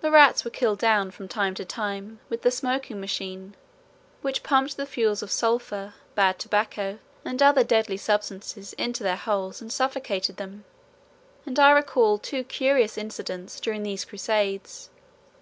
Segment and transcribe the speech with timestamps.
[0.00, 3.54] The rats were killed down from time to time with the "smoking machine,"
[4.22, 9.60] which pumped the fumes of sulphur, bad tobacco, and other deadly substances into their holes
[9.60, 10.64] and suffocated them;
[11.44, 14.88] and I recall two curious incidents during these crusades.